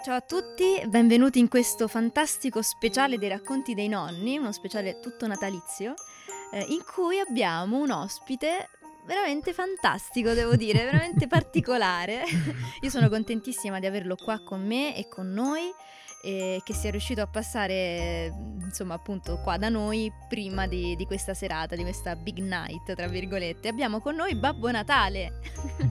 Ciao 0.00 0.14
a 0.14 0.20
tutti, 0.20 0.80
benvenuti 0.86 1.40
in 1.40 1.48
questo 1.48 1.88
fantastico 1.88 2.62
speciale 2.62 3.18
dei 3.18 3.28
racconti 3.28 3.74
dei 3.74 3.88
nonni, 3.88 4.38
uno 4.38 4.52
speciale 4.52 5.00
tutto 5.00 5.26
natalizio, 5.26 5.94
eh, 6.52 6.64
in 6.68 6.84
cui 6.84 7.18
abbiamo 7.18 7.78
un 7.78 7.90
ospite 7.90 8.68
veramente 9.04 9.52
fantastico, 9.52 10.34
devo 10.34 10.54
dire, 10.54 10.84
veramente 10.84 11.26
particolare. 11.28 12.22
Io 12.80 12.90
sono 12.90 13.08
contentissima 13.08 13.80
di 13.80 13.86
averlo 13.86 14.14
qua 14.14 14.40
con 14.40 14.64
me 14.64 14.96
e 14.96 15.08
con 15.08 15.32
noi 15.32 15.68
e 16.22 16.60
che 16.64 16.74
sia 16.74 16.90
riuscito 16.90 17.20
a 17.20 17.26
passare 17.26 18.32
insomma 18.60 18.94
appunto 18.94 19.38
qua 19.42 19.56
da 19.56 19.68
noi 19.68 20.12
prima 20.28 20.66
di, 20.68 20.94
di, 20.94 21.06
questa 21.06 21.34
serata, 21.34 21.74
di 21.74 21.82
questa 21.82 22.14
big 22.14 22.38
night 22.38 22.94
tra 22.94 23.08
virgolette. 23.08 23.66
Abbiamo 23.66 24.00
con 24.00 24.14
noi 24.14 24.36
Babbo 24.36 24.70
Natale. 24.70 25.40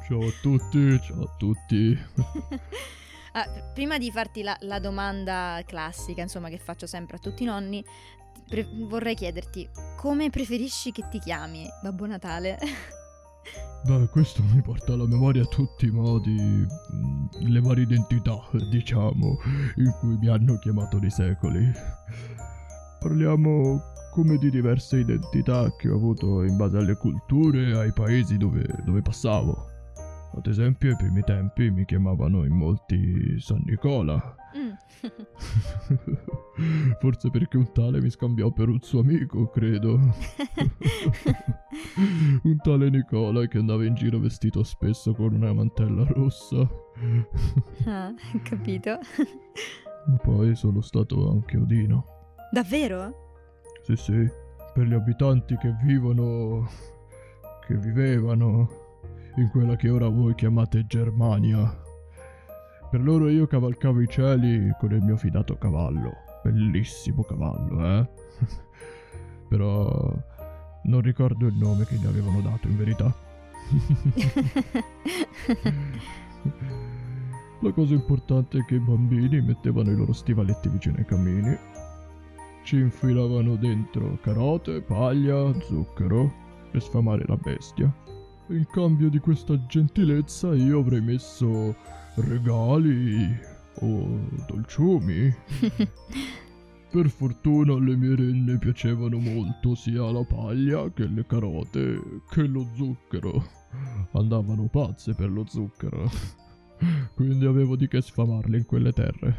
Ciao 0.08 0.26
a 0.26 0.32
tutti, 0.42 1.02
ciao 1.02 1.24
a 1.24 1.36
tutti. 1.38 2.00
ah, 3.40 3.72
prima 3.73 3.98
di 3.98 4.12
farti 4.12 4.41
la, 4.41 4.55
la, 4.62 4.80
domanda 4.80 5.62
classica, 5.66 6.22
insomma, 6.22 6.50
che 6.50 6.58
faccio 6.58 6.88
sempre 6.88 7.18
a 7.18 7.20
tutti 7.20 7.44
i 7.44 7.45
nonni, 7.45 7.84
pre- 8.48 8.68
vorrei 8.88 9.16
chiederti 9.16 9.70
come 9.98 10.30
preferisci 10.30 10.91
che 10.91 11.08
ti 11.09 11.20
chiami 11.20 11.68
Babbo 11.81 12.05
Natale? 12.05 12.58
Beh, 13.86 14.09
questo 14.09 14.44
mi 14.44 14.62
porta 14.62 14.94
alla 14.94 15.08
memoria 15.08 15.45
tutti 15.45 15.86
i 15.86 15.92
modi, 15.92 16.36
mm, 16.36 17.26
le 17.40 17.62
varie 17.62 17.84
identità, 17.84 18.38
diciamo, 18.70 19.38
in 19.76 19.95
cui 20.00 20.17
mi 20.17 20.28
hanno 20.28 20.58
chiamato 20.58 21.00
di 21.00 21.09
secoli. 21.09 21.72
Parliamo 23.00 23.94
come 24.12 24.38
di 24.38 24.50
diverse 24.50 24.98
identità 24.98 25.73
che 25.78 25.90
ho 25.90 25.95
avuto 25.95 26.44
in 26.44 26.58
base 26.58 26.78
alle 26.78 26.98
culture 26.98 27.70
e 27.70 27.78
ai 27.78 27.94
paesi 27.94 28.38
dove, 28.38 28.66
dove 28.84 29.02
passavo. 29.02 29.77
Ad 30.36 30.45
esempio, 30.45 30.89
ai 30.89 30.95
primi 30.95 31.22
tempi 31.23 31.72
mi 31.72 31.86
chiamavano 31.86 32.45
in 32.45 32.53
molti 32.53 33.39
San 33.39 33.64
Nicola. 33.66 34.36
Mm. 34.56 34.72
Forse 37.00 37.30
perché 37.30 37.58
un 37.58 37.72
tale 37.72 38.02
mi 38.02 38.09
scambiò 38.09 38.52
per 38.52 38.69
un 38.69 38.81
suo 38.81 39.00
amico, 39.00 39.50
credo. 39.50 39.94
un 42.44 42.58
tale 42.61 42.89
Nicola 42.89 43.45
che 43.47 43.58
andava 43.58 43.86
in 43.86 43.95
giro 43.95 44.19
vestito 44.19 44.64
spesso 44.64 45.14
con 45.14 45.34
una 45.34 45.53
mantella 45.53 46.03
rossa. 46.06 46.67
ah, 47.86 48.14
capito. 48.44 49.00
Ma 50.08 50.17
poi 50.17 50.56
sono 50.56 50.81
stato 50.81 51.31
anche 51.31 51.58
Odino. 51.58 52.06
Davvero? 52.52 53.25
Sì, 53.84 53.95
sì. 53.95 54.30
Per 54.73 54.86
gli 54.86 54.94
abitanti 54.94 55.56
che 55.58 55.75
vivono... 55.84 56.67
che 57.66 57.75
vivevano 57.75 58.86
in 59.38 59.50
quella 59.50 59.76
che 59.76 59.90
ora 59.90 60.08
voi 60.08 60.34
chiamate 60.36 60.86
Germania. 60.88 61.86
Per 62.90 63.02
loro 63.02 63.30
io 63.30 63.46
cavalcavo 63.48 64.02
i 64.02 64.08
cieli 64.08 64.74
con 64.80 64.92
il 64.94 65.04
mio 65.04 65.18
fidato 65.18 65.58
cavallo. 65.58 66.12
Bellissimo 66.44 67.24
cavallo, 67.24 67.86
eh? 67.86 68.10
Però 69.50 70.14
non 70.84 71.02
ricordo 71.02 71.48
il 71.48 71.56
nome 71.56 71.86
che 71.86 71.96
gli 71.96 72.06
avevano 72.06 72.42
dato 72.42 72.68
in 72.68 72.78
verità. 72.78 73.14
La 77.62 77.72
cosa 77.72 77.94
importante 77.94 78.60
è 78.60 78.66
che 78.66 78.76
i 78.76 78.80
bambini 78.80 79.42
mettevano 79.42 79.92
i 79.92 79.96
loro 79.96 80.14
stivaletti 80.14 80.70
vicino 80.70 80.98
ai 80.98 81.06
camini, 81.06 81.58
ci 82.64 82.78
infilavano 82.78 83.56
dentro 83.56 84.18
carote, 84.22 84.82
paglia, 84.82 85.52
zucchero 85.62 86.32
per 86.72 86.82
sfamare 86.82 87.24
la 87.28 87.36
bestia 87.36 87.92
in 88.50 88.66
cambio 88.72 89.09
di 89.09 89.20
questa 89.20 89.66
gentilezza 89.66 90.53
io 90.56 90.80
avrei 90.80 91.02
messo 91.02 91.76
regali 92.16 93.38
o 93.81 94.19
dolciumi. 94.47 95.34
per 96.90 97.09
fortuna 97.09 97.74
alle 97.74 97.96
mie 97.96 98.16
renne 98.16 98.58
piacevano 98.58 99.19
molto 99.19 99.75
sia 99.75 100.09
la 100.09 100.24
paglia 100.24 100.90
che 100.91 101.06
le 101.06 101.25
carote 101.25 102.22
che 102.30 102.47
lo 102.47 102.66
zucchero. 102.75 103.44
Andavano 104.13 104.68
pazze 104.68 105.14
per 105.14 105.29
lo 105.29 105.46
zucchero. 105.46 106.09
Quindi 107.14 107.46
avevo 107.46 107.75
di 107.75 107.88
che 107.88 108.02
sfamarle 108.02 108.58
in 108.58 108.66
quelle 108.66 108.94
terre. 108.94 109.35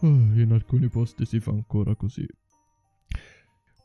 Ah, 0.00 0.06
in 0.06 0.50
alcuni 0.52 0.88
posti 0.88 1.24
si 1.24 1.40
fa 1.40 1.50
ancora 1.50 1.94
così. 1.94 2.26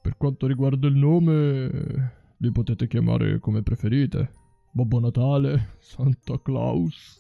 Per 0.01 0.17
quanto 0.17 0.47
riguarda 0.47 0.87
il 0.87 0.95
nome, 0.95 2.13
li 2.41 2.51
potete 2.51 2.87
chiamare 2.87 3.39
come 3.39 3.61
preferite. 3.63 4.31
Babbo 4.71 4.99
Natale, 4.99 5.75
Santa 5.79 6.39
Claus. 6.41 7.19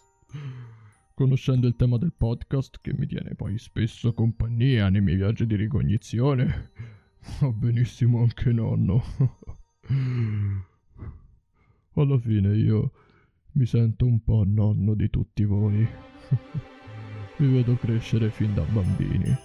Conoscendo 1.13 1.67
il 1.67 1.75
tema 1.75 1.97
del 1.97 2.13
podcast, 2.13 2.79
che 2.81 2.93
mi 2.93 3.05
tiene 3.05 3.35
poi 3.35 3.57
spesso 3.57 4.13
compagnia 4.13 4.89
nei 4.89 5.01
miei 5.01 5.17
viaggi 5.17 5.45
di 5.45 5.55
ricognizione, 5.55 6.71
va 7.41 7.51
benissimo 7.51 8.21
anche 8.21 8.53
nonno. 8.53 9.03
Alla 11.95 12.17
fine 12.17 12.55
io 12.55 12.91
mi 13.53 13.65
sento 13.65 14.05
un 14.05 14.23
po' 14.23 14.43
nonno 14.45 14.93
di 14.93 15.09
tutti 15.09 15.43
voi. 15.43 15.85
Mi 17.37 17.47
vedo 17.51 17.75
crescere 17.75 18.29
fin 18.29 18.53
da 18.53 18.63
bambini 18.63 19.35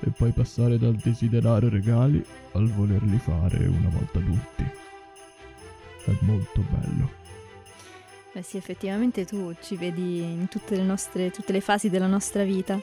e 0.00 0.10
poi 0.16 0.30
passare 0.30 0.78
dal 0.78 0.94
desiderare 0.96 1.68
regali 1.68 2.24
al 2.52 2.68
volerli 2.68 3.18
fare 3.18 3.66
una 3.66 3.88
volta 3.88 4.18
adulti 4.18 4.65
è 6.10 6.16
molto 6.20 6.60
bello. 6.60 7.24
Beh 8.32 8.42
sì, 8.42 8.58
effettivamente 8.58 9.24
tu 9.24 9.54
ci 9.62 9.76
vedi 9.76 10.20
in 10.20 10.48
tutte 10.48 10.76
le, 10.76 10.82
nostre, 10.82 11.30
tutte 11.30 11.52
le 11.52 11.60
fasi 11.60 11.88
della 11.88 12.06
nostra 12.06 12.44
vita. 12.44 12.78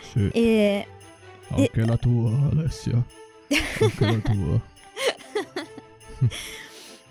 Sì. 0.00 0.28
E... 0.28 0.86
Anche 1.48 1.80
e... 1.80 1.84
la 1.84 1.96
tua, 1.98 2.30
Alessia. 2.50 3.02
Anche 3.80 4.04
la 4.06 4.18
tua. 4.18 4.60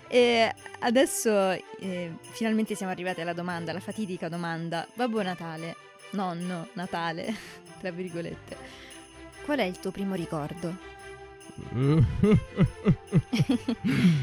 e 0.08 0.54
adesso 0.80 1.52
eh, 1.52 2.12
finalmente 2.32 2.74
siamo 2.74 2.90
arrivati 2.90 3.20
alla 3.20 3.32
domanda, 3.32 3.70
alla 3.70 3.80
fatidica 3.80 4.28
domanda. 4.28 4.86
Babbo 4.94 5.22
Natale, 5.22 5.76
nonno 6.12 6.68
Natale, 6.72 7.32
tra 7.78 7.92
virgolette. 7.92 8.56
Qual 9.44 9.58
è 9.58 9.64
il 9.64 9.78
tuo 9.78 9.92
primo 9.92 10.14
ricordo? 10.14 10.93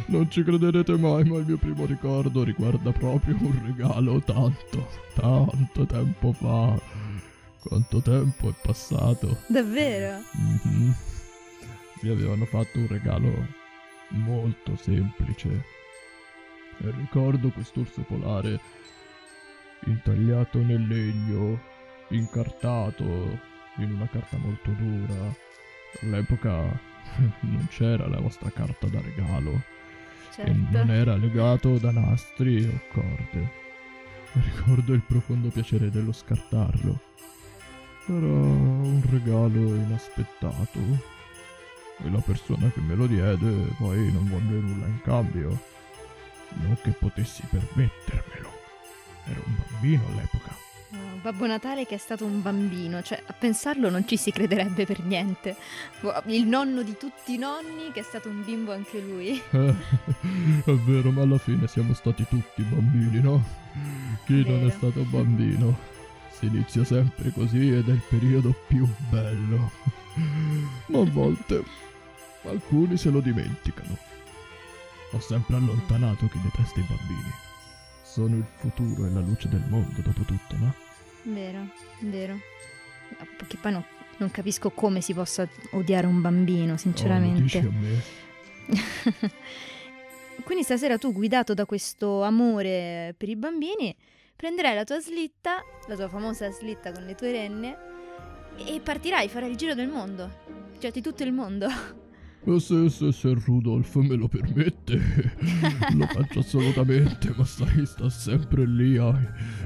non 0.07 0.29
ci 0.29 0.43
crederete 0.43 0.97
mai, 0.97 1.23
ma 1.23 1.37
il 1.37 1.45
mio 1.45 1.57
primo 1.57 1.85
ricordo 1.85 2.43
riguarda 2.43 2.91
proprio 2.91 3.37
un 3.39 3.61
regalo 3.65 4.19
tanto, 4.21 4.89
tanto 5.13 5.85
tempo 5.85 6.33
fa. 6.33 6.77
Quanto 7.59 8.01
tempo 8.01 8.49
è 8.49 8.53
passato? 8.61 9.37
Davvero? 9.47 10.19
Mm-hmm. 10.37 10.91
Mi 12.01 12.09
avevano 12.09 12.45
fatto 12.45 12.79
un 12.79 12.87
regalo 12.87 13.47
molto 14.09 14.75
semplice. 14.75 15.63
E 16.79 16.91
ricordo 16.97 17.49
quest'orso 17.49 18.01
polare 18.01 18.59
intagliato 19.85 20.57
nel 20.59 20.87
legno, 20.87 21.61
incartato 22.09 23.03
in 23.77 23.93
una 23.93 24.07
carta 24.07 24.37
molto 24.37 24.71
dura. 24.71 25.33
All'epoca 26.01 26.89
non 27.41 27.67
c'era 27.69 28.07
la 28.07 28.19
vostra 28.19 28.49
carta 28.49 28.87
da 28.87 29.01
regalo. 29.01 29.61
Certo. 30.33 30.49
E 30.49 30.53
non 30.53 30.89
era 30.91 31.15
legato 31.15 31.77
da 31.77 31.91
nastri 31.91 32.63
o 32.63 32.81
corde. 32.91 33.59
Ricordo 34.33 34.93
il 34.93 35.01
profondo 35.01 35.49
piacere 35.49 35.89
dello 35.89 36.13
scartarlo. 36.13 36.99
Era 38.07 38.25
un 38.25 39.01
regalo 39.09 39.75
inaspettato. 39.75 40.79
E 42.03 42.09
la 42.09 42.19
persona 42.19 42.69
che 42.69 42.79
me 42.79 42.95
lo 42.95 43.07
diede 43.07 43.51
poi 43.77 44.11
non 44.11 44.27
volle 44.27 44.59
nulla 44.59 44.85
in 44.87 45.01
cambio. 45.01 45.59
Non 46.53 46.77
che 46.81 46.91
potessi 46.91 47.43
permettermelo. 47.49 48.49
Ero 49.25 49.43
un 49.45 49.55
bambino 49.55 50.03
all'epoca. 50.07 50.70
Babbo 51.21 51.45
Natale 51.45 51.85
che 51.85 51.95
è 51.95 51.97
stato 51.99 52.25
un 52.25 52.41
bambino, 52.41 53.03
cioè 53.03 53.21
a 53.23 53.33
pensarlo 53.33 53.91
non 53.91 54.07
ci 54.07 54.17
si 54.17 54.31
crederebbe 54.31 54.85
per 54.85 55.03
niente. 55.03 55.55
Il 56.25 56.47
nonno 56.47 56.81
di 56.81 56.97
tutti 56.97 57.35
i 57.35 57.37
nonni 57.37 57.91
che 57.93 57.99
è 57.99 58.03
stato 58.03 58.27
un 58.27 58.43
bimbo 58.43 58.71
anche 58.71 58.99
lui. 58.99 59.39
È 59.51 60.71
vero, 60.71 61.11
ma 61.11 61.21
alla 61.21 61.37
fine 61.37 61.67
siamo 61.67 61.93
stati 61.93 62.25
tutti 62.27 62.63
bambini, 62.63 63.21
no? 63.21 63.43
Chi 64.25 64.43
non 64.47 64.67
è 64.67 64.71
stato 64.71 65.03
bambino? 65.03 65.77
Si 66.31 66.47
inizia 66.47 66.83
sempre 66.83 67.31
così 67.31 67.71
ed 67.71 67.87
è 67.87 67.91
il 67.91 68.01
periodo 68.09 68.55
più 68.67 68.87
bello. 69.09 69.71
Ma 70.87 70.99
a 71.01 71.05
volte 71.05 71.63
alcuni 72.43 72.97
se 72.97 73.11
lo 73.11 73.19
dimenticano. 73.19 73.95
Ho 75.11 75.19
sempre 75.19 75.57
allontanato 75.57 76.27
chi 76.27 76.39
detesta 76.41 76.79
i 76.79 76.85
bambini. 76.87 77.31
Sono 78.01 78.35
il 78.35 78.45
futuro 78.57 79.05
e 79.05 79.09
la 79.09 79.19
luce 79.19 79.47
del 79.49 79.63
mondo, 79.67 80.01
dopo 80.01 80.23
tutto, 80.23 80.55
no? 80.57 80.73
Vero, 81.23 81.67
vero. 81.99 82.39
Perché 83.37 83.57
poi 83.57 83.71
no, 83.71 83.85
non 84.17 84.31
capisco 84.31 84.69
come 84.71 85.01
si 85.01 85.13
possa 85.13 85.47
odiare 85.71 86.07
un 86.07 86.21
bambino, 86.21 86.77
sinceramente. 86.77 87.57
Oh. 87.57 87.71
Quindi 90.43 90.63
stasera 90.63 90.97
tu, 90.97 91.11
guidato 91.11 91.53
da 91.53 91.65
questo 91.65 92.23
amore 92.23 93.13
per 93.17 93.29
i 93.29 93.35
bambini, 93.35 93.95
prenderai 94.35 94.75
la 94.75 94.83
tua 94.83 94.99
slitta, 94.99 95.63
la 95.87 95.95
tua 95.95 96.09
famosa 96.09 96.49
slitta 96.51 96.91
con 96.91 97.03
le 97.03 97.15
tue 97.15 97.31
renne, 97.31 97.77
e 98.65 98.79
partirai, 98.79 99.29
farai 99.29 99.49
il 99.49 99.57
giro 99.57 99.75
del 99.75 99.87
mondo. 99.87 100.69
Cioè 100.79 100.91
di 100.91 101.01
tutto 101.01 101.23
il 101.23 101.31
mondo. 101.31 101.67
Se, 102.43 102.89
se, 102.89 103.11
se 103.11 103.33
Rudolf 103.45 103.95
me 103.97 104.15
lo 104.15 104.27
permette, 104.27 104.97
lo 105.93 106.05
faccio 106.07 106.39
assolutamente, 106.39 107.31
ma 107.37 107.45
sai, 107.45 107.85
sta 107.85 108.09
sempre 108.09 108.65
lì 108.65 108.97
a 108.97 109.13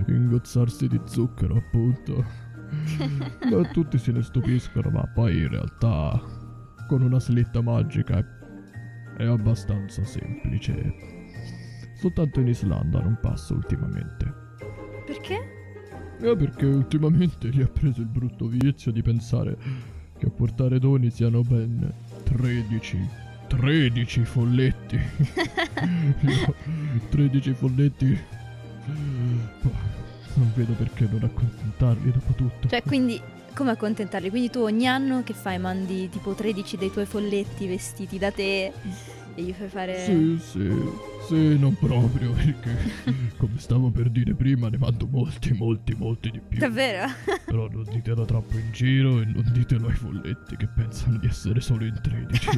ingozzarsi 0.08 0.88
di 0.88 1.00
zucchero, 1.06 1.56
appunto. 1.56 2.24
Ma 3.50 3.62
tutti 3.72 3.98
se 3.98 4.12
ne 4.12 4.22
stupiscono, 4.22 4.90
ma 4.90 5.08
poi 5.08 5.38
in 5.38 5.48
realtà 5.48 6.22
con 6.88 7.02
una 7.02 7.20
slitta 7.20 7.62
magica 7.62 8.18
è, 8.18 8.26
è 9.18 9.26
abbastanza 9.26 10.04
semplice. 10.04 10.94
Soltanto 11.96 12.42
in 12.42 12.48
Islanda 12.48 13.02
non 13.02 13.18
passa 13.22 13.54
ultimamente. 13.54 14.34
Perché? 15.06 15.38
Eh, 16.20 16.36
perché 16.36 16.66
ultimamente 16.66 17.50
gli 17.50 17.62
ha 17.62 17.68
preso 17.68 18.02
il 18.02 18.08
brutto 18.08 18.48
vizio 18.48 18.92
di 18.92 19.02
pensare 19.02 19.58
che 20.18 20.26
a 20.28 20.30
portare 20.30 20.80
doni 20.80 21.10
siano 21.10 21.42
ben 21.42 21.94
13. 22.26 23.10
13 23.48 24.26
folletti. 24.26 25.00
13 27.10 27.54
folletti. 27.54 28.20
Non 30.34 30.52
vedo 30.54 30.74
perché 30.74 31.08
non 31.10 31.24
accontentarli 31.24 32.12
dopo 32.12 32.34
tutto. 32.34 32.68
Cioè, 32.68 32.84
quindi, 32.84 33.22
come 33.54 33.72
accontentarli? 33.72 34.30
Quindi 34.30 34.50
tu 34.50 34.60
ogni 34.60 34.88
anno 34.88 35.24
che 35.24 35.34
fai? 35.34 35.58
Mandi 35.58 36.10
tipo 36.10 36.34
13 36.34 36.78
dei 36.78 36.92
tuoi 36.92 37.06
folletti 37.06 37.68
vestiti 37.68 38.18
da 38.18 38.32
te 38.32 38.74
e 39.36 39.42
gli 39.42 39.54
fai 39.54 39.68
fare... 39.68 40.00
Sì, 40.00 40.38
sì, 40.40 40.74
sì, 41.28 41.60
non 41.60 41.76
proprio, 41.76 42.32
perché 42.32 42.78
come 43.38 43.58
stavo 43.58 43.92
per 43.92 44.10
dire 44.10 44.34
prima 44.34 44.70
ne 44.70 44.78
mando 44.78 45.08
molti, 45.08 45.54
molti, 45.54 45.94
molti 45.94 46.32
di 46.32 46.40
più. 46.40 46.60
Davvero? 46.60 47.12
Però 47.46 47.68
non 47.70 47.84
ditelo 47.84 48.24
troppo 48.24 48.58
in 48.58 48.72
giro 48.72 49.20
e 49.20 49.26
non 49.26 49.44
ditelo 49.52 49.88
ai 49.88 49.96
folletti 49.96 50.56
che 50.56 50.68
pensano 50.68 51.18
di 51.18 51.28
essere 51.28 51.60
solo 51.60 51.84
in 51.84 52.00
13. 52.02 52.50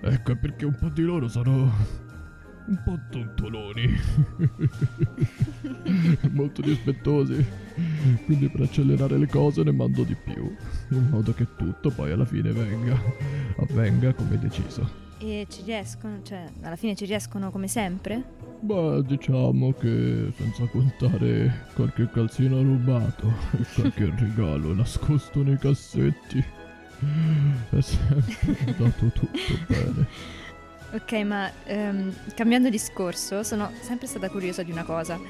ecco, 0.00 0.32
è 0.32 0.36
perché 0.36 0.64
un 0.64 0.76
po' 0.78 0.88
di 0.88 1.02
loro 1.02 1.28
sono 1.28 2.10
un 2.64 2.82
po' 2.84 2.98
tontoloni. 3.10 3.94
Molto 6.30 6.62
dispettosi. 6.62 7.44
Quindi 8.24 8.48
per 8.48 8.62
accelerare 8.62 9.18
le 9.18 9.26
cose 9.26 9.62
ne 9.62 9.72
mando 9.72 10.04
di 10.04 10.16
più. 10.16 10.54
In 10.90 11.08
modo 11.10 11.34
che 11.34 11.46
tutto 11.56 11.90
poi 11.90 12.12
alla 12.12 12.24
fine 12.24 12.50
venga. 12.52 12.98
avvenga 13.56 14.14
come 14.14 14.38
deciso. 14.38 15.01
E 15.24 15.46
ci 15.48 15.62
riescono, 15.62 16.20
cioè, 16.24 16.44
alla 16.62 16.74
fine 16.74 16.96
ci 16.96 17.04
riescono 17.04 17.52
come 17.52 17.68
sempre? 17.68 18.24
Beh, 18.58 19.04
diciamo 19.04 19.72
che 19.72 20.32
senza 20.36 20.66
contare 20.66 21.68
qualche 21.74 22.10
calzino 22.10 22.60
rubato 22.60 23.32
e 23.52 23.62
qualche 23.72 24.12
regalo 24.18 24.74
nascosto 24.74 25.44
nei 25.44 25.56
cassetti, 25.58 26.38
è 26.38 27.80
sempre 27.80 28.56
andato 28.66 29.06
tutto 29.12 29.58
bene. 29.68 30.06
Ok, 30.90 31.12
ma 31.24 31.48
um, 31.68 32.12
cambiando 32.34 32.68
discorso, 32.68 33.44
sono 33.44 33.70
sempre 33.80 34.08
stata 34.08 34.28
curiosa 34.28 34.64
di 34.64 34.72
una 34.72 34.82
cosa. 34.82 35.20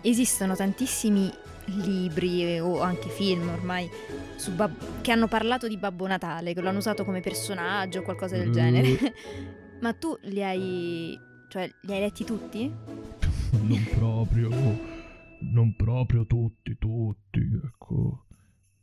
Esistono 0.00 0.54
tantissimi 0.54 1.28
libri 1.66 2.58
o 2.58 2.80
anche 2.80 3.08
film 3.08 3.48
ormai 3.48 3.88
Bab- 4.54 5.00
che 5.00 5.12
hanno 5.12 5.28
parlato 5.28 5.68
di 5.68 5.76
Babbo 5.76 6.06
Natale, 6.06 6.52
che 6.52 6.60
lo 6.60 6.68
hanno 6.68 6.78
usato 6.78 7.04
come 7.04 7.20
personaggio 7.20 8.00
o 8.00 8.02
qualcosa 8.02 8.36
del 8.36 8.50
genere. 8.50 8.88
Mm. 8.90 9.78
ma 9.80 9.92
tu 9.94 10.16
li 10.22 10.42
hai... 10.42 11.18
cioè, 11.48 11.70
li 11.82 11.92
hai 11.92 12.00
letti 12.00 12.24
tutti? 12.24 12.70
non 13.62 13.84
proprio, 13.96 14.50
non 15.40 15.74
proprio 15.76 16.26
tutti, 16.26 16.76
tutti, 16.78 17.40
ecco. 17.64 18.26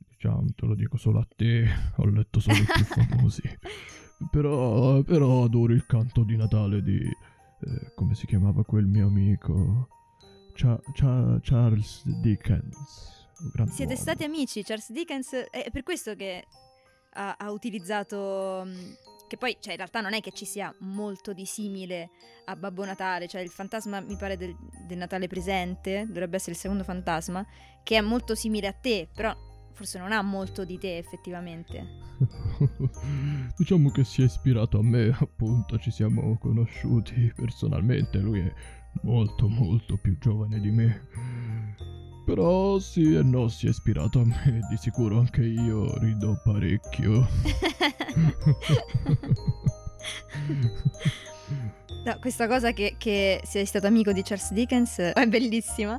Diciamo, 0.10 0.46
te 0.56 0.66
lo 0.66 0.76
dico 0.76 0.98
solo 0.98 1.20
a 1.20 1.28
te, 1.36 1.68
ho 1.96 2.06
letto 2.06 2.40
solo 2.40 2.58
i 2.58 2.66
più 2.66 2.84
famosi. 2.86 3.42
Però, 4.32 5.02
però 5.02 5.44
adoro 5.44 5.74
il 5.74 5.86
canto 5.86 6.24
di 6.24 6.36
Natale 6.36 6.82
di... 6.82 6.98
Eh, 6.98 7.94
come 7.94 8.16
si 8.16 8.26
chiamava 8.26 8.64
quel 8.64 8.86
mio 8.86 9.08
amico? 9.08 9.88
Cha- 10.62 10.80
Cha- 10.94 11.40
Charles 11.42 12.04
Dickens. 12.22 13.28
Siete 13.72 13.94
uomo. 13.94 13.96
stati 13.96 14.24
amici, 14.24 14.62
Charles 14.62 14.92
Dickens 14.92 15.32
è 15.50 15.72
per 15.72 15.82
questo 15.82 16.14
che 16.14 16.46
ha, 17.14 17.36
ha 17.36 17.52
utilizzato... 17.52 18.62
Mm, 18.64 18.92
che 19.28 19.38
poi, 19.38 19.58
cioè, 19.60 19.72
in 19.72 19.78
realtà 19.78 20.02
non 20.02 20.14
è 20.14 20.22
che 20.22 20.32
ci 20.34 20.46
sia 20.46 20.72
molto 20.82 21.34
di 21.34 21.46
simile 21.46 22.12
a 22.46 22.56
Babbo 22.56 22.86
Natale, 22.86 23.28
cioè 23.28 23.42
il 23.42 23.50
fantasma, 23.50 24.02
mi 24.02 24.16
pare, 24.18 24.38
del, 24.38 24.56
del 24.86 24.98
Natale 24.98 25.28
presente, 25.28 26.06
dovrebbe 26.06 26.36
essere 26.36 26.52
il 26.52 26.58
secondo 26.58 26.84
fantasma, 26.84 27.44
che 27.82 27.98
è 27.98 28.02
molto 28.02 28.36
simile 28.36 28.68
a 28.68 28.74
te, 28.74 29.08
però 29.12 29.36
forse 29.74 29.98
non 29.98 30.12
ha 30.12 30.22
molto 30.22 30.64
di 30.64 30.78
te 30.78 30.98
effettivamente. 30.98 32.10
diciamo 33.58 33.90
che 33.90 34.04
si 34.04 34.22
è 34.22 34.26
ispirato 34.26 34.78
a 34.78 34.84
me, 34.84 35.16
appunto, 35.18 35.80
ci 35.80 35.90
siamo 35.90 36.38
conosciuti 36.38 37.32
personalmente, 37.34 38.20
lui 38.20 38.42
è 38.42 38.54
molto 39.04 39.48
molto 39.48 39.98
più 39.98 40.18
giovane 40.20 40.60
di 40.60 40.72
me. 40.72 41.08
Però 42.26 42.80
sì 42.80 43.16
e 43.16 43.24
no, 43.24 43.48
si 43.48 43.66
è 43.66 43.70
ispirato 43.70 44.20
a 44.20 44.26
me, 44.26 44.60
di 44.70 44.78
sicuro 44.78 45.20
anche 45.20 45.44
io 45.44 45.98
rido 46.00 46.40
parecchio. 46.44 47.28
no, 52.06 52.20
questa 52.20 52.48
cosa 52.48 52.72
che, 52.72 52.96
che 52.98 53.42
sei 53.44 53.66
stato 53.66 53.88
amico 53.88 54.12
di 54.12 54.22
Charles 54.22 54.54
Dickens 54.54 54.98
è 54.98 55.28
bellissima. 55.28 55.98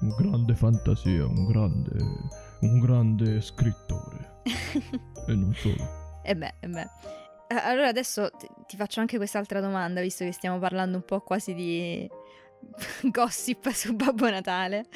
un 0.00 0.14
grande 0.18 0.54
fantasia, 0.54 1.24
un 1.24 1.46
grande, 1.46 1.92
un 2.60 2.80
grande 2.80 3.40
scrittore. 3.40 4.42
e 5.26 5.34
non 5.34 5.54
solo. 5.54 6.20
E 6.24 6.34
beh, 6.34 6.54
e 6.60 6.68
beh. 6.68 6.86
Allora 7.62 7.88
adesso 7.88 8.30
ti, 8.66 8.76
faccio 8.76 9.00
anche 9.00 9.16
quest'altra 9.16 9.60
domanda, 9.60 10.00
visto 10.00 10.24
che 10.24 10.32
stiamo 10.32 10.58
parlando 10.58 10.96
un 10.96 11.04
po' 11.04 11.20
quasi 11.20 11.54
di 11.54 12.08
gossip 13.10 13.70
su 13.70 13.94
Babbo 13.94 14.28
Natale. 14.28 14.86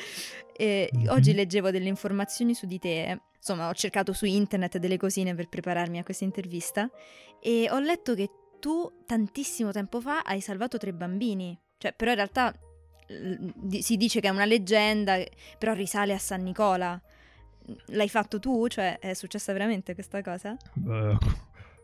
E 0.56 0.90
mm-hmm. 0.94 1.08
Oggi 1.08 1.34
leggevo 1.34 1.70
delle 1.70 1.88
informazioni 1.88 2.54
su 2.54 2.66
di 2.66 2.78
te, 2.78 3.20
insomma 3.36 3.68
ho 3.68 3.74
cercato 3.74 4.12
su 4.12 4.24
internet 4.24 4.78
delle 4.78 4.96
cosine 4.96 5.34
per 5.34 5.48
prepararmi 5.48 5.98
a 5.98 6.02
questa 6.02 6.24
intervista 6.24 6.90
e 7.40 7.68
ho 7.70 7.78
letto 7.78 8.14
che 8.14 8.28
tu 8.58 9.04
tantissimo 9.06 9.70
tempo 9.70 10.00
fa 10.00 10.22
hai 10.22 10.40
salvato 10.40 10.78
tre 10.78 10.92
bambini, 10.92 11.56
cioè 11.78 11.92
però 11.92 12.10
in 12.10 12.16
realtà 12.16 12.52
si 13.80 13.96
dice 13.96 14.20
che 14.20 14.28
è 14.28 14.30
una 14.30 14.44
leggenda, 14.44 15.16
però 15.58 15.72
risale 15.72 16.12
a 16.12 16.18
San 16.18 16.42
Nicola. 16.42 17.00
L'hai 17.86 18.08
fatto 18.08 18.38
tu? 18.38 18.66
Cioè, 18.66 18.98
è 18.98 19.14
successa 19.14 19.52
veramente 19.52 19.94
questa 19.94 20.22
cosa? 20.22 20.56
Beh, 20.74 21.16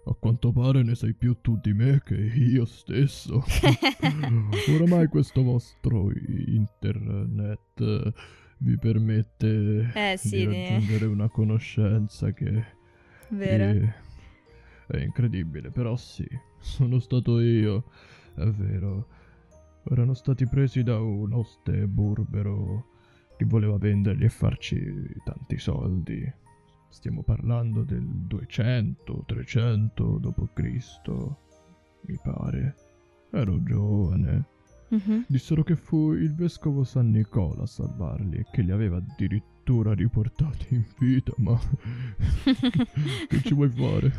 a 0.07 0.15
quanto 0.15 0.53
pare 0.53 0.83
ne 0.83 0.95
sai 0.95 1.15
più 1.15 1.41
tu 1.41 1.59
di 1.61 1.73
me 1.73 2.03
che 2.05 2.15
io 2.15 2.65
stesso. 2.65 3.45
Oramai 4.75 5.09
questo 5.09 5.43
vostro 5.43 6.11
internet 6.47 8.13
vi 8.59 8.79
permette 8.79 9.91
eh, 9.95 10.17
sì, 10.17 10.39
di 10.39 10.45
raggiungere 10.47 11.07
una 11.07 11.29
conoscenza 11.29 12.33
che 12.33 12.83
Vero. 13.29 13.95
È, 14.87 14.97
è 14.97 15.03
incredibile, 15.03 15.71
però 15.71 15.97
sì, 15.97 16.27
sono 16.61 16.99
stato 16.99 17.41
io, 17.41 17.85
è 18.37 18.45
vero 18.45 19.23
erano 19.91 20.15
stati 20.15 20.47
presi 20.47 20.83
da 20.83 20.99
un 20.99 21.33
oste 21.33 21.87
burbero 21.87 22.87
che 23.37 23.45
voleva 23.45 23.77
venderli 23.77 24.25
e 24.25 24.29
farci 24.29 24.81
tanti 25.25 25.59
soldi. 25.59 26.33
Stiamo 26.95 27.25
parlando 27.25 27.83
del 27.83 28.05
200-300 28.05 30.21
d.C., 30.21 31.01
mi 32.03 32.17
pare. 32.23 32.77
Ero 33.33 33.61
giovane. 33.65 34.45
Mm-hmm. 34.95 35.23
Dissero 35.27 35.65
che 35.65 35.75
fu 35.75 36.13
il 36.13 36.33
vescovo 36.37 36.85
San 36.85 37.11
Nicola 37.11 37.65
a 37.65 37.67
salvarli 37.67 38.39
e 38.39 38.47
che 38.53 38.63
li 38.63 38.71
aveva 38.71 38.99
addirittura 38.99 39.93
riportati 39.93 40.77
in 40.77 40.85
vita, 40.97 41.33
ma 41.39 41.59
che 43.29 43.43
ci 43.43 43.55
vuoi 43.55 43.71
fare? 43.71 44.13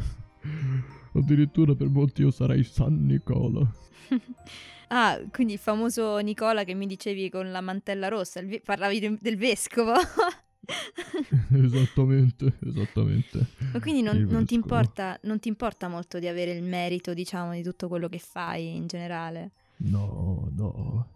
Addirittura 1.14 1.76
per 1.76 1.88
molti 1.88 2.24
io 2.24 2.30
sarei 2.30 2.64
San 2.64 3.06
Nicola. 3.06 3.66
Ah, 4.90 5.20
quindi 5.32 5.54
il 5.54 5.60
famoso 5.60 6.20
Nicola 6.20 6.64
che 6.64 6.76
mi 6.76 6.86
dicevi 6.86 7.32
con 7.32 7.50
la 7.50 7.60
mantella 7.60 8.08
rossa, 8.08 8.40
ve- 8.44 8.62
parlavi 8.64 9.00
de- 9.00 9.18
del 9.20 9.36
vescovo. 9.36 9.94
esattamente, 11.54 12.54
esattamente. 12.66 13.46
Ma 13.74 13.80
quindi 13.80 14.02
non, 14.02 14.18
non, 14.24 14.46
ti 14.46 14.54
importa, 14.56 15.20
non, 15.24 15.40
ti 15.40 15.48
importa, 15.48 15.88
molto 15.88 16.20
di 16.20 16.28
avere 16.28 16.52
il 16.52 16.64
merito, 16.64 17.14
diciamo, 17.14 17.54
di 17.54 17.64
tutto 17.64 17.88
quello 17.88 18.08
che 18.08 18.20
fai 18.20 18.76
in 18.76 18.88
generale? 18.88 19.52
No, 19.78 20.50
no. 20.52 21.10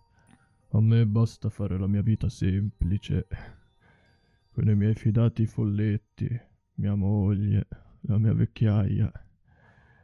A 0.71 0.81
me 0.81 1.05
basta 1.05 1.49
fare 1.49 1.79
la 1.79 1.87
mia 1.87 2.01
vita 2.01 2.29
semplice, 2.29 3.27
con 4.51 4.67
i 4.67 4.75
miei 4.75 4.93
fidati 4.93 5.45
folletti, 5.45 6.39
mia 6.75 6.95
moglie, 6.95 7.67
la 8.01 8.17
mia 8.17 8.33
vecchiaia, 8.33 9.11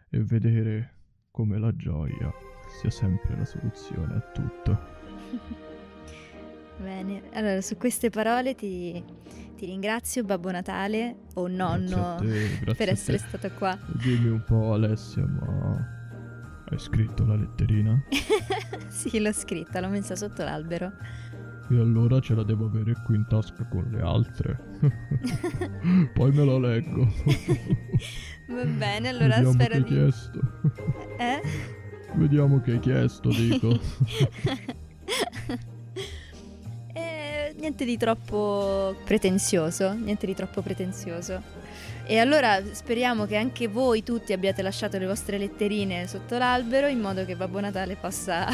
e 0.09 0.23
vedere 0.23 0.93
come 1.29 1.59
la 1.59 1.75
gioia 1.75 2.33
sia 2.79 2.89
sempre 2.89 3.37
la 3.37 3.45
soluzione 3.45 4.15
a 4.15 4.21
tutto. 4.31 5.73
Bene, 6.77 7.23
allora 7.33 7.61
su 7.61 7.77
queste 7.77 8.09
parole 8.09 8.53
ti, 8.53 9.01
ti 9.55 9.65
ringrazio 9.65 10.23
Babbo 10.23 10.51
Natale 10.51 11.15
o 11.35 11.47
nonno 11.47 12.17
te, 12.19 12.75
per 12.75 12.89
essere 12.89 13.17
stato 13.17 13.49
qua. 13.51 13.77
Dimmi 13.87 14.29
un 14.29 14.43
po' 14.43 14.73
Alessia, 14.73 15.25
ma 15.25 15.93
hai 16.69 16.79
scritto 16.79 17.25
la 17.25 17.35
letterina? 17.35 18.03
sì, 18.89 19.19
l'ho 19.19 19.31
scritta, 19.31 19.79
l'ho 19.79 19.87
messa 19.87 20.15
sotto 20.15 20.43
l'albero. 20.43 20.91
E 21.69 21.79
allora 21.79 22.19
ce 22.19 22.35
la 22.35 22.43
devo 22.43 22.65
avere 22.65 22.93
qui 23.05 23.15
in 23.15 23.25
tasca 23.27 23.65
con 23.65 23.87
le 23.89 24.01
altre. 24.01 24.59
Poi 26.13 26.31
me 26.31 26.45
la 26.45 26.59
leggo. 26.59 27.11
Va 28.49 28.65
bene, 28.65 29.09
allora 29.09 29.37
Vediamo 29.37 29.51
spero 29.51 29.69
che 29.69 29.75
hai 29.77 29.83
di... 29.83 29.89
chiesto. 29.89 30.39
Eh? 31.17 31.41
Vediamo 32.15 32.61
che 32.61 32.71
hai 32.73 32.79
chiesto, 32.79 33.29
dico. 33.29 33.79
eh, 37.65 37.67
niente 37.69 37.85
di 37.85 37.97
troppo 37.97 38.95
pretenzioso, 39.03 39.93
niente 39.93 40.25
di 40.25 40.35
troppo 40.35 40.61
pretenzioso. 40.61 41.41
E 42.05 42.19
allora 42.19 42.61
speriamo 42.71 43.25
che 43.25 43.35
anche 43.35 43.67
voi 43.67 44.03
tutti 44.03 44.33
abbiate 44.33 44.61
lasciato 44.61 44.99
le 44.99 45.07
vostre 45.07 45.39
letterine 45.39 46.07
sotto 46.07 46.37
l'albero 46.37 46.87
in 46.87 46.99
modo 46.99 47.25
che 47.25 47.35
Babbo 47.35 47.59
Natale 47.59 47.95
possa 47.95 48.47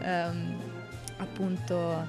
um, 0.00 0.56
appunto 1.18 2.06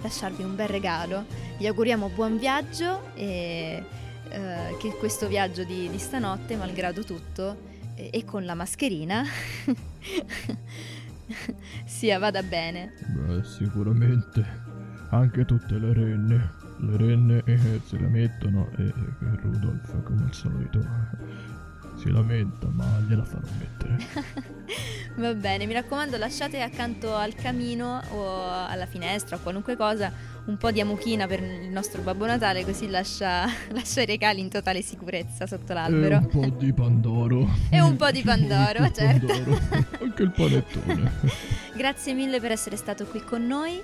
lasciarvi 0.00 0.44
un 0.44 0.54
bel 0.54 0.68
regalo. 0.68 1.24
Vi 1.58 1.66
auguriamo 1.66 2.10
buon 2.10 2.38
viaggio 2.38 3.12
e 3.14 3.82
uh, 4.30 4.76
che 4.78 4.90
questo 4.98 5.26
viaggio 5.26 5.64
di, 5.64 5.90
di 5.90 5.98
stanotte, 5.98 6.54
malgrado 6.54 7.02
tutto, 7.02 7.72
e, 7.96 8.10
e 8.12 8.24
con 8.24 8.44
la 8.44 8.54
mascherina, 8.54 9.24
sia 11.84 12.20
vada 12.20 12.44
bene. 12.44 12.92
Beh, 13.08 13.42
sicuramente. 13.42 14.63
Anche 15.14 15.44
tutte 15.44 15.78
le 15.78 15.92
renne. 15.92 16.50
Le 16.78 16.96
renne 16.96 17.42
eh, 17.44 17.80
se 17.84 17.96
le 17.96 18.08
mettono 18.08 18.68
e, 18.76 18.82
e 18.82 18.92
Rudolf, 19.42 20.02
come 20.02 20.24
al 20.24 20.34
solito, 20.34 20.84
si 21.94 22.10
lamenta, 22.10 22.66
ma 22.72 22.84
gliela 23.06 23.22
farò 23.22 23.46
mettere. 23.60 24.52
Va 25.16 25.32
bene, 25.34 25.66
mi 25.66 25.72
raccomando, 25.72 26.16
lasciate 26.16 26.60
accanto 26.60 27.14
al 27.14 27.36
camino 27.36 28.02
o 28.10 28.66
alla 28.66 28.86
finestra 28.86 29.36
o 29.36 29.38
qualunque 29.38 29.76
cosa 29.76 30.12
un 30.46 30.56
po' 30.56 30.72
di 30.72 30.80
amuchina 30.80 31.28
per 31.28 31.40
il 31.40 31.70
nostro 31.70 32.02
Babbo 32.02 32.26
Natale, 32.26 32.64
così 32.64 32.88
lascia, 32.90 33.46
lascia 33.70 34.02
i 34.02 34.06
regali 34.06 34.40
in 34.40 34.48
totale 34.50 34.82
sicurezza 34.82 35.46
sotto 35.46 35.72
l'albero. 35.72 36.16
E 36.16 36.18
un 36.18 36.28
po' 36.28 36.56
di 36.58 36.72
Pandoro. 36.72 37.48
e 37.70 37.80
un 37.80 37.96
po' 37.96 38.10
di 38.10 38.22
Pandoro, 38.26 38.90
certo. 38.90 39.26
Pandoro. 39.26 39.60
Anche 40.02 40.22
il 40.24 40.30
panettone. 40.32 41.12
Grazie 41.76 42.14
mille 42.14 42.40
per 42.40 42.50
essere 42.50 42.74
stato 42.74 43.04
qui 43.06 43.22
con 43.22 43.46
noi 43.46 43.80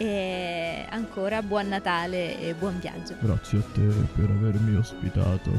e 0.00 0.86
ancora 0.88 1.42
buon 1.42 1.68
Natale 1.68 2.40
e 2.40 2.54
buon 2.54 2.78
viaggio. 2.80 3.16
Grazie 3.20 3.58
a 3.58 3.62
te 3.74 3.82
per 4.14 4.30
avermi 4.30 4.74
ospitato. 4.76 5.50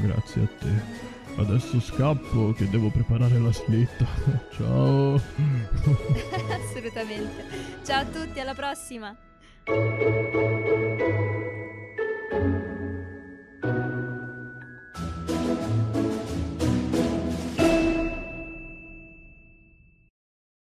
Grazie 0.00 0.42
a 0.42 0.48
te. 0.58 1.02
Adesso 1.36 1.78
scappo 1.78 2.52
che 2.52 2.70
devo 2.70 2.88
preparare 2.88 3.38
la 3.38 3.52
slitta. 3.52 4.06
Ciao. 4.56 5.20
Assolutamente. 6.48 7.44
Ciao 7.84 8.00
a 8.00 8.04
tutti, 8.06 8.40
alla 8.40 8.54
prossima. 8.54 9.14